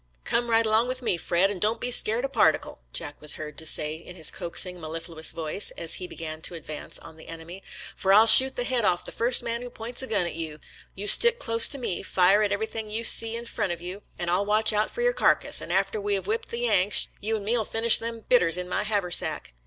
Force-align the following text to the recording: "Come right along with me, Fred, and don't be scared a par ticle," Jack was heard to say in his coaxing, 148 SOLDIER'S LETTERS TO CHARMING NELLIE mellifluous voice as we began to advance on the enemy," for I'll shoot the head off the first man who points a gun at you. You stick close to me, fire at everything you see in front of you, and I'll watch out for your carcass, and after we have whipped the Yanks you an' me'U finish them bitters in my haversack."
"Come 0.23 0.49
right 0.49 0.65
along 0.65 0.87
with 0.87 1.03
me, 1.03 1.15
Fred, 1.15 1.51
and 1.51 1.61
don't 1.61 1.79
be 1.79 1.91
scared 1.91 2.25
a 2.25 2.27
par 2.27 2.51
ticle," 2.53 2.79
Jack 2.91 3.21
was 3.21 3.35
heard 3.35 3.55
to 3.59 3.67
say 3.67 3.93
in 3.97 4.15
his 4.15 4.31
coaxing, 4.31 4.81
148 4.81 4.81
SOLDIER'S 4.81 5.09
LETTERS 5.11 5.29
TO 5.29 5.35
CHARMING 5.37 5.49
NELLIE 5.69 5.69
mellifluous 5.69 5.69
voice 5.69 5.71
as 5.77 5.99
we 5.99 6.07
began 6.07 6.41
to 6.41 6.55
advance 6.55 6.97
on 6.97 7.17
the 7.17 7.27
enemy," 7.27 7.63
for 7.95 8.11
I'll 8.11 8.25
shoot 8.25 8.55
the 8.55 8.63
head 8.63 8.83
off 8.83 9.05
the 9.05 9.11
first 9.11 9.43
man 9.43 9.61
who 9.61 9.69
points 9.69 10.01
a 10.01 10.07
gun 10.07 10.25
at 10.25 10.33
you. 10.33 10.57
You 10.95 11.05
stick 11.05 11.37
close 11.37 11.67
to 11.67 11.77
me, 11.77 12.01
fire 12.01 12.41
at 12.41 12.51
everything 12.51 12.89
you 12.89 13.03
see 13.03 13.35
in 13.35 13.45
front 13.45 13.73
of 13.73 13.79
you, 13.79 14.01
and 14.17 14.31
I'll 14.31 14.43
watch 14.43 14.73
out 14.73 14.89
for 14.89 15.03
your 15.03 15.13
carcass, 15.13 15.61
and 15.61 15.71
after 15.71 16.01
we 16.01 16.15
have 16.15 16.25
whipped 16.25 16.49
the 16.49 16.61
Yanks 16.61 17.07
you 17.19 17.35
an' 17.35 17.43
me'U 17.43 17.63
finish 17.63 17.99
them 17.99 18.25
bitters 18.27 18.57
in 18.57 18.67
my 18.67 18.81
haversack." 18.81 19.53